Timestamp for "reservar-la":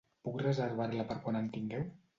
0.43-1.07